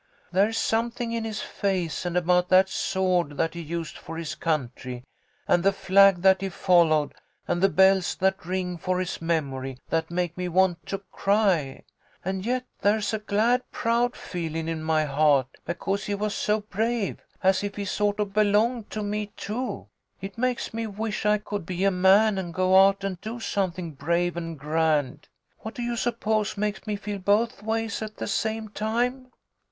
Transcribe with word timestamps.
There's 0.31 0.57
something 0.57 1.11
in 1.11 1.23
his 1.25 1.41
face, 1.41 2.07
and 2.07 2.17
about 2.17 2.49
that 2.49 2.69
sword 2.69 3.37
that 3.37 3.53
he 3.53 3.61
used 3.61 3.95
for 3.99 4.17
his 4.17 4.33
country, 4.33 5.03
and 5.47 5.61
the 5.61 5.71
flag 5.71 6.23
that 6.23 6.41
he 6.41 6.49
followed, 6.49 7.13
and 7.47 7.61
the 7.61 7.69
bells 7.69 8.15
that 8.15 8.43
ring 8.43 8.79
for 8.79 8.97
his 8.99 9.21
memory, 9.21 9.77
that 9.89 10.09
make 10.09 10.35
me 10.35 10.47
want 10.47 10.83
to 10.87 11.03
cry; 11.11 11.83
and 12.25 12.43
yet 12.47 12.65
there's 12.81 13.13
a 13.13 13.19
glad, 13.19 13.61
proud 13.69 14.15
feelin' 14.15 14.67
in 14.67 14.81
my 14.81 15.03
heart 15.05 15.09
THE 15.13 15.17
HOME 15.17 15.19
OF 15.19 15.19
A 15.19 15.37
HERO. 15.37 15.43
I?$ 15.43 15.65
because 15.93 16.05
he 16.05 16.15
was 16.15 16.33
so 16.33 16.61
brave, 16.61 17.23
as 17.43 17.63
if 17.63 17.75
he 17.75 17.85
sort 17.85 18.17
01 18.17 18.29
belonged 18.29 18.89
to 18.89 19.03
me, 19.03 19.27
too. 19.37 19.85
It 20.19 20.35
makes 20.35 20.73
me 20.73 20.87
wish 20.87 21.27
I 21.27 21.37
could 21.37 21.63
be 21.63 21.83
a 21.83 21.91
man, 21.91 22.39
and 22.39 22.55
go 22.55 22.87
out 22.87 23.03
and 23.03 23.21
do 23.21 23.39
something 23.39 23.91
brave 23.91 24.35
and 24.35 24.57
grand. 24.57 25.29
What 25.59 25.75
do 25.75 25.83
you 25.83 25.95
suppose 25.95 26.57
makes 26.57 26.87
me 26.87 26.95
feel 26.95 27.19
both 27.19 27.61
ways 27.61 28.01
at 28.01 28.17
the 28.17 28.25
same 28.25 28.69
time 28.69 29.31